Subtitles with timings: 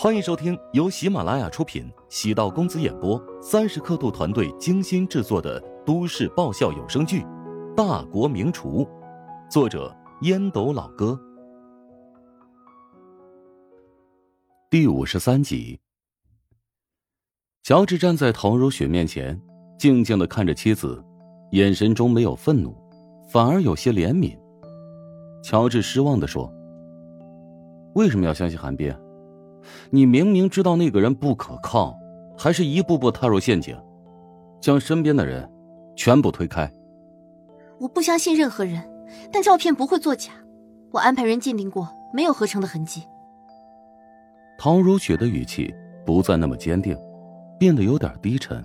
[0.00, 7.22] 欢迎收听由喜马拉雅出品、喜道公子演播、三十刻度团队精心制作的都市爆笑有声剧
[7.74, 8.84] 《大国名厨》，
[9.50, 11.18] 作者烟斗老哥，
[14.70, 15.80] 第五十三集。
[17.64, 19.36] 乔治站在陶如雪面前，
[19.80, 21.04] 静静的看着妻子，
[21.50, 22.72] 眼神中没有愤怒，
[23.28, 24.38] 反而有些怜悯。
[25.42, 26.48] 乔治失望的说
[27.96, 28.96] ：“为什么要相信韩冰？
[29.90, 31.96] 你明明知道那个人不可靠，
[32.36, 33.76] 还是一步步踏入陷阱，
[34.60, 35.48] 将身边的人
[35.96, 36.70] 全部推开。”
[37.80, 38.82] 我不相信任何人，
[39.32, 40.32] 但照片不会作假，
[40.90, 43.02] 我安排人鉴定过，没有合成的痕迹。
[44.58, 45.72] 陶如雪的语气
[46.04, 46.96] 不再那么坚定，
[47.58, 48.64] 变得有点低沉。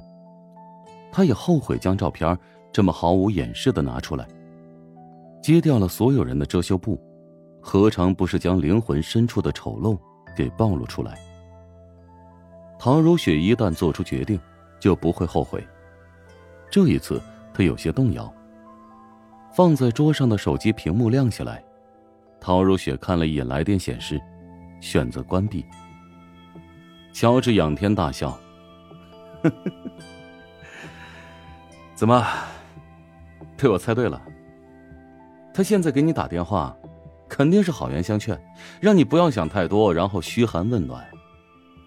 [1.11, 2.35] 她也后悔将照片
[2.71, 4.27] 这么毫无掩饰的拿出来。
[5.43, 6.99] 揭掉了所有人的遮羞布，
[7.61, 9.95] 何尝不是将灵魂深处的丑陋
[10.35, 11.17] 给暴露出来？
[12.79, 14.39] 唐如雪一旦做出决定，
[14.79, 15.65] 就不会后悔。
[16.69, 17.21] 这一次，
[17.53, 18.31] 她有些动摇。
[19.55, 21.63] 放在桌上的手机屏幕亮起来，
[22.41, 24.19] 唐如雪看了一眼来电显示，
[24.81, 25.63] 选择关闭。
[27.13, 28.35] 乔治仰天大笑
[31.93, 32.25] ：“怎么，
[33.55, 34.19] 被我猜对了？”
[35.53, 36.75] 他现在给你打电话，
[37.33, 38.39] 肯定是好言相劝，
[38.79, 41.03] 让你不要想太多，然后嘘寒问暖，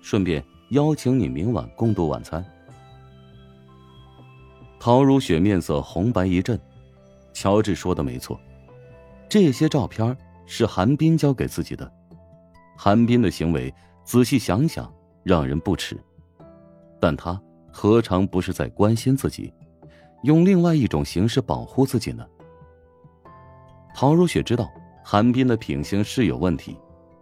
[0.03, 2.45] 顺便邀请你明晚共度晚餐。
[4.81, 6.61] 陶如雪面色红白一阵，
[7.33, 8.41] 乔治说的没错，
[9.29, 11.89] 这些照片是韩冰交给自己的，
[12.77, 15.97] 韩冰的行为仔细想想让人不齿，
[16.99, 19.55] 但他何尝不是在关心自己，
[20.25, 22.27] 用另外一种形式保护自己呢？
[23.95, 24.69] 陶如雪知道
[25.09, 26.77] 韩冰的品行是有问题，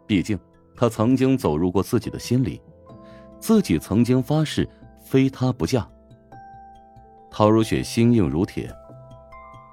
[0.07, 0.39] 毕竟
[0.75, 2.59] 他曾经走入过自己的心里，
[3.39, 4.67] 自己曾经发誓
[5.05, 5.87] 非他不嫁。
[7.31, 8.75] 陶如雪心硬如铁，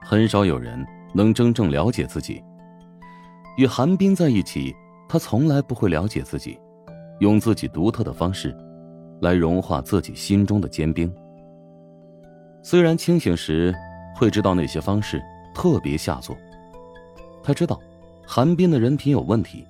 [0.02, 2.44] 很少有人能真正了解自己。
[3.56, 4.76] 与韩冰在一起，
[5.08, 6.60] 他从来不会了解自己，
[7.22, 8.54] 用自己独特的方式，
[9.22, 11.10] 来融化自己心中的坚冰。
[12.62, 13.74] 虽然清醒时
[14.18, 15.24] 会知道那些方式
[15.56, 16.36] 特别下作。
[17.42, 17.80] 他知道，
[18.34, 19.68] 韩冰的人品有问题，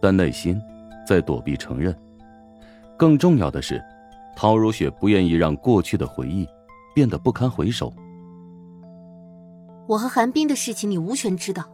[0.00, 0.62] 但内心
[1.04, 1.92] 在躲避承认。
[2.96, 3.82] 更重要的是，
[4.36, 6.46] 陶如雪不愿意让过去的回忆
[6.94, 7.92] 变得不堪回首。
[9.88, 11.64] 我和韩冰的事情，你无权知道。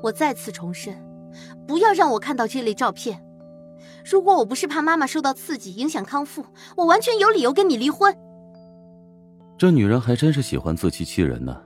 [0.00, 0.96] 我再次重申，
[1.66, 3.20] 不要让我看到这类照片。
[4.08, 8.16] 如果我不是怕妈妈受到刺激影响康复，我完全有理由跟你离婚。
[9.58, 11.60] 这女人还真是喜欢自欺欺人呢。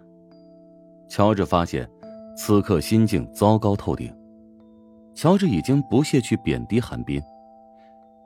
[1.10, 1.87] 乔治发现，
[2.37, 4.15] 此刻心境糟糕透顶。
[5.15, 7.22] 乔治已经不屑去贬低韩冰，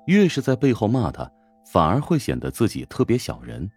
[0.06, 1.30] 越是在背后骂他，
[1.66, 3.68] 反而会显得自己特别小人。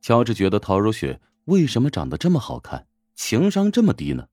[0.00, 2.86] 乔治觉得陶如雪为什么长得这么好看，
[3.16, 4.28] 情商这么低呢？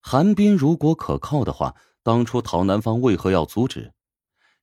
[0.00, 3.92] 韩冰如果可靠的话，当初陶南方为何要阻止？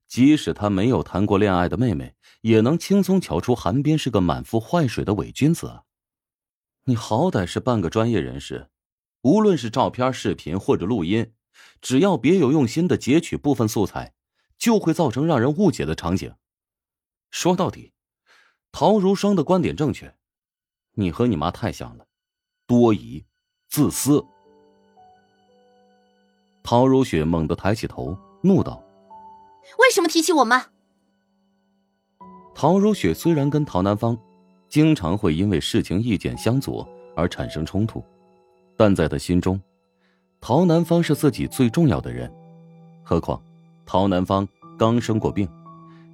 [0.07, 5.83] 即使他没有谈过恋爱的妹妹，也能轻松瞧出韩冰是个满腹坏水的伪君子啊！
[6.89, 8.69] 你好歹是半个专业人士，
[9.21, 11.33] 无论是照片、视频或者录音，
[11.81, 14.13] 只要别有用心的截取部分素材，
[14.57, 16.33] 就会造成让人误解的场景。
[17.29, 17.91] 说到底，
[18.71, 20.15] 陶如霜的观点正确，
[20.93, 22.05] 你和你妈太像了，
[22.65, 23.25] 多疑、
[23.67, 24.25] 自私。
[26.63, 28.81] 陶如雪猛地抬起头，怒道
[29.79, 30.67] ：“为什么提起我妈？”
[32.55, 34.17] 陶如雪虽然跟陶南方。
[34.69, 38.03] 经常会因为事情意见相左而产生冲突，
[38.75, 39.59] 但在他心中，
[40.41, 42.31] 陶南方是自己最重要的人。
[43.03, 43.41] 何况，
[43.85, 44.47] 陶南方
[44.77, 45.49] 刚生过病，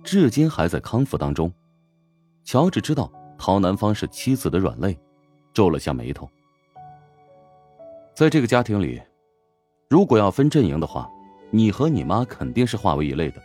[0.04, 1.52] 至今还在康复当中。
[2.44, 4.98] 乔治知道陶南方是妻子的软肋，
[5.54, 6.30] 皱了下眉头。
[8.14, 9.02] 在这个家庭里，
[9.90, 11.10] 如果要分阵营的话，
[11.50, 13.42] 你和你妈肯定是化为一类的。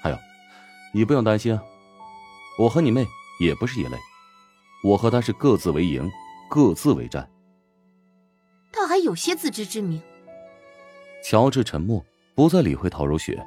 [0.00, 0.18] 还有，
[0.92, 1.58] 你不用担心，
[2.58, 3.04] 我和你妹
[3.40, 3.96] 也不是一类。
[4.84, 6.10] 我和他是各自为营，
[6.48, 7.28] 各自为战。
[8.72, 10.00] 他还有些自知之明。
[11.24, 13.44] 乔治沉默，不再理会陶如雪，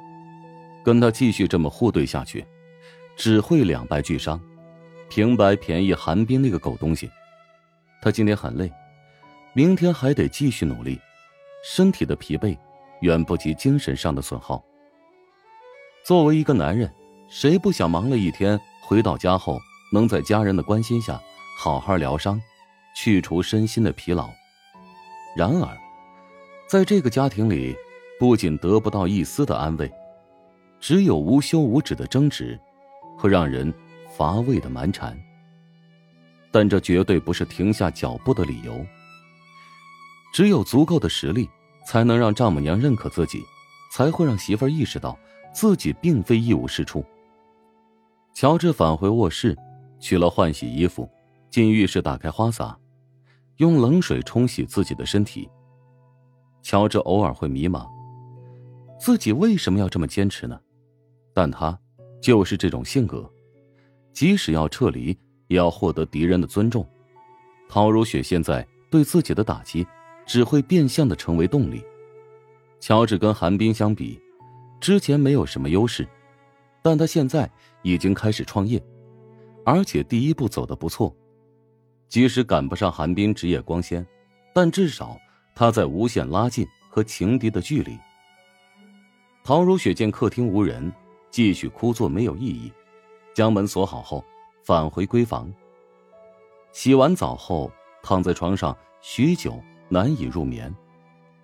[0.84, 2.44] 跟他继续这么互怼下去，
[3.16, 4.38] 只会两败俱伤，
[5.08, 7.10] 平白便宜韩冰那个狗东西。
[8.02, 8.70] 他今天很累，
[9.54, 11.00] 明天还得继续努力，
[11.64, 12.56] 身体的疲惫
[13.00, 14.62] 远不及精神上的损耗。
[16.04, 16.90] 作为一个男人，
[17.28, 19.58] 谁不想忙了一天回到家后
[19.92, 21.20] 能在家人的关心下？
[21.58, 22.40] 好好疗伤，
[22.96, 24.30] 去除身心的疲劳。
[25.36, 25.76] 然而，
[26.66, 27.76] 在这个家庭里，
[28.18, 29.92] 不仅得不到一丝的安慰，
[30.80, 32.58] 只有无休无止的争执
[33.18, 33.72] 和让人
[34.16, 35.14] 乏味的蛮缠。
[36.50, 38.84] 但这绝对不是停下脚步的理由。
[40.32, 41.48] 只有足够的实力，
[41.86, 43.44] 才能让丈母娘认可自己，
[43.92, 45.18] 才会让媳妇儿意识到
[45.52, 47.04] 自己并非一无是处。
[48.32, 49.56] 乔治返回卧室，
[50.00, 51.08] 取了换洗衣服，
[51.50, 52.76] 进浴室打开花洒，
[53.56, 55.48] 用冷水冲洗自己的身体。
[56.62, 57.86] 乔治偶尔会迷茫，
[58.98, 60.58] 自己为什么要这么坚持呢？
[61.32, 61.78] 但他
[62.20, 63.30] 就是这种性格，
[64.12, 65.16] 即使要撤离，
[65.46, 66.86] 也要获得敌人的尊重。
[67.68, 69.86] 陶如雪现在对自己的打击，
[70.26, 71.82] 只会变相的成为动力。
[72.80, 74.20] 乔治跟韩冰相比，
[74.80, 76.06] 之前没有什么优势，
[76.82, 77.48] 但他现在
[77.82, 78.82] 已经开始创业，
[79.64, 81.14] 而且第一步走得不错。
[82.08, 84.06] 即使赶不上韩冰职业光鲜，
[84.54, 85.18] 但至少。
[85.52, 87.98] 他在无限拉近和情敌的距离。
[89.44, 90.90] 陶如雪见客厅无人，
[91.30, 92.72] 继续枯坐没有意义，
[93.34, 94.24] 将门锁好后，
[94.64, 95.52] 返回闺房。
[96.72, 97.70] 洗完澡后，
[98.02, 100.74] 躺在床上许久难以入眠。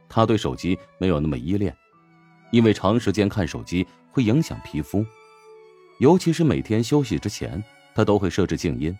[0.08, 1.76] 他对手机没有那么依恋，
[2.52, 5.04] 因为长时间看手机会影响皮肤，
[5.98, 7.62] 尤其是每天休息之前，
[7.96, 8.94] 他都会设置静音，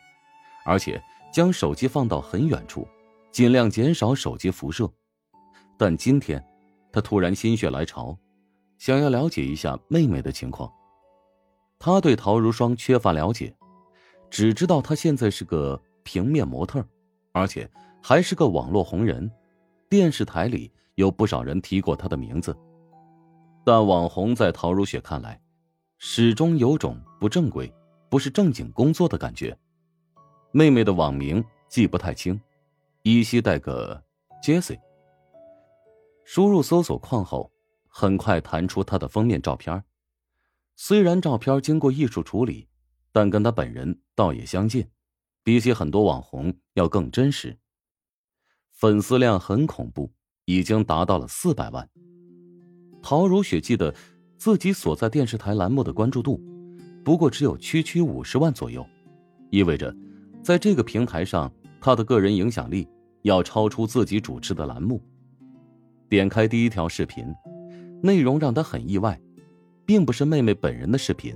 [0.65, 0.99] 而且
[1.31, 2.89] 将手机放到很远处，
[3.31, 4.91] 尽量减少手机辐射。
[5.77, 6.43] 但今天，
[6.91, 8.17] 他突然心血来潮，
[8.79, 10.73] 想要了解一下妹妹的情况。
[11.79, 13.55] 他对陶如霜缺乏了解，
[14.31, 16.83] 只知道她现在是个平面模特，
[17.33, 17.71] 而且
[18.03, 19.31] 还是个网络红人，
[19.91, 22.57] 电视台里有不少人提过她的名字。
[23.63, 25.39] 但网红在陶如雪看来，
[25.99, 27.71] 始终有种不正规、
[28.09, 29.57] 不是正经工作的感觉。
[30.53, 32.41] 妹妹的网名记不太清，
[33.03, 34.03] 依稀带个
[34.43, 34.79] Jessie。
[36.25, 37.51] 输入搜索框后，
[37.87, 39.85] 很快弹出她的封面照片。
[40.75, 42.69] 虽然照片经过艺术处理，
[43.13, 44.89] 但跟她本人倒也相近，
[45.43, 47.59] 比起很多网红要更真实。
[48.73, 50.13] 粉丝量很恐怖，
[50.45, 51.89] 已经达到了四百万。
[53.03, 53.95] 陶如雪记得
[54.37, 56.43] 自己所在电视台栏目的关注度，
[57.07, 58.85] 不过只有区区五十万左右，
[59.51, 59.95] 意味着
[60.43, 61.49] 在这个平台上，
[61.81, 62.89] 他的个人影响力
[63.23, 65.01] 要超出自己主持的栏目。
[66.09, 67.25] 点开第一条视频，
[68.03, 69.17] 内容让他很意外，
[69.85, 71.33] 并不是妹妹本人的视频，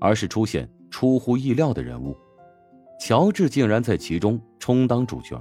[0.00, 2.16] 而是出现出乎意料的人物，
[2.98, 5.38] 乔治竟然在其中充当主角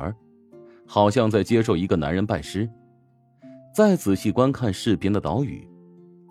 [0.85, 2.69] 好像在接受一个男人拜师。
[3.73, 5.67] 再仔细观看视频的导语，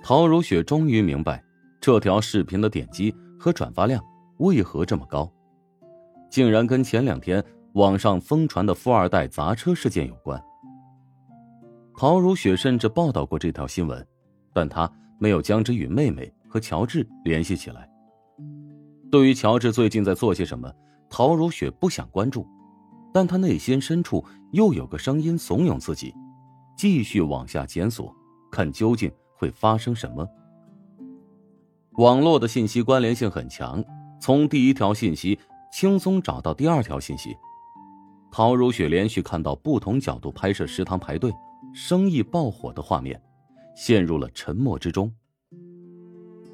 [0.05, 1.43] 陶如雪终于明白
[1.81, 4.03] 这条视频的点击和转发量
[4.39, 5.31] 为何这么高，
[6.31, 7.43] 竟然跟前两天
[7.75, 10.43] 网上疯传的富二代砸车事件有关。
[11.97, 14.07] 陶如雪甚至报道过这条新闻，
[14.53, 17.89] 但她没有将之与妹妹和乔治联系起来。
[19.11, 20.73] 对于乔治最近在做些什么，
[21.09, 22.47] 陶如雪不想关注，
[23.13, 26.15] 但她内心深处又有个声音怂恿自己，
[26.77, 28.15] 继续往下检索，
[28.51, 30.29] 看究竟会发生什么。
[31.99, 33.85] 网络的信息关联性很强，
[34.21, 35.37] 从第一条信息
[35.73, 37.37] 轻松找到第二条信息。
[38.31, 41.33] 陶如雪连续看到不同角度拍摄食堂排队。
[41.75, 43.21] 生意爆火的画面，
[43.77, 45.13] 陷入了沉默之中。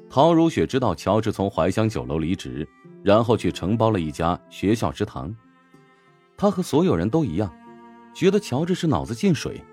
[0.09, 2.67] 陶如雪知道乔治从怀乡酒楼离职，
[3.03, 5.33] 然后去承包了一家学校食堂。
[6.35, 7.53] 他和所有人都一样，
[8.15, 9.63] 觉得乔治是脑子进水，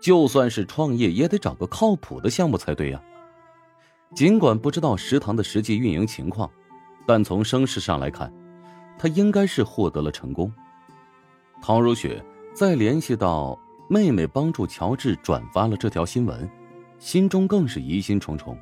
[0.00, 3.00] 就算是创业也得找个靠谱的项目才对呀。
[4.14, 6.50] 尽管不知道食堂的实际运营情况，
[7.06, 8.32] 但从声势上来看，
[8.98, 10.52] 他应该是获得了成功。
[11.60, 13.58] 陶如雪再联系到。
[13.88, 16.48] 妹妹帮助乔治转发了这条新闻，
[16.98, 18.56] 心中更是疑心重重。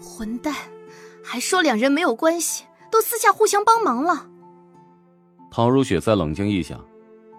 [0.00, 0.54] 混蛋，
[1.24, 4.28] 还说两人没有关系，都私下互相帮忙了。
[5.50, 6.84] 陶如雪再冷静一想，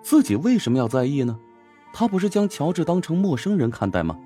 [0.01, 1.39] 自己为什么要在意呢？
[1.93, 4.19] 她不是将乔治当成陌生人看待吗？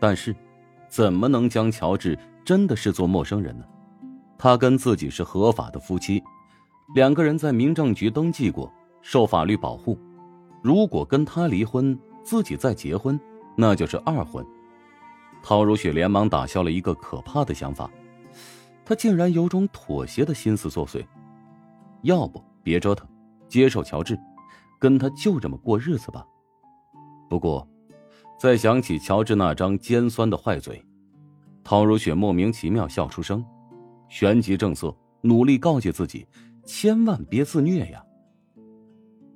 [0.00, 0.34] 但是，
[0.88, 3.64] 怎么能将乔治真的视作陌生人呢？
[4.38, 6.22] 他跟自己是合法的夫妻，
[6.94, 9.98] 两个人在民政局登记过，受法律保护。
[10.62, 13.18] 如果跟他离婚，自己再结婚，
[13.56, 14.44] 那就是二婚。
[15.42, 17.90] 陶如雪连忙打消了一个可怕的想法，
[18.84, 21.04] 她竟然有种妥协的心思作祟。
[22.02, 23.06] 要不别折腾，
[23.48, 24.18] 接受乔治，
[24.78, 26.26] 跟他就这么过日子吧。
[27.28, 27.66] 不过，
[28.38, 30.84] 再想起乔治那张尖酸的坏嘴，
[31.64, 33.44] 陶如雪莫名其妙笑出声，
[34.08, 36.26] 旋即正色，努力告诫自己，
[36.64, 38.04] 千万别自虐呀。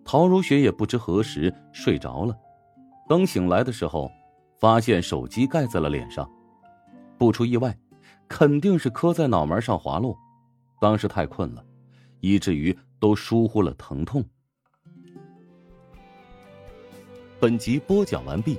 [0.04, 2.36] 陶如雪也不知何时睡着了，
[3.08, 4.10] 等醒来的时候，
[4.58, 6.30] 发现手机盖在了脸上，
[7.16, 7.76] 不出意外，
[8.28, 10.14] 肯定是磕在脑门上滑落。
[10.78, 11.64] 当时太困了，
[12.20, 14.22] 以至于都疏忽了疼痛。
[17.38, 18.58] 本集播讲完毕，